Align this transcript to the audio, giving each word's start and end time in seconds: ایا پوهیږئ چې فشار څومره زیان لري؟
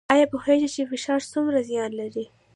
ایا 0.13 0.25
پوهیږئ 0.31 0.67
چې 0.75 0.89
فشار 0.91 1.21
څومره 1.31 1.59
زیان 1.69 1.91
لري؟ 1.99 2.25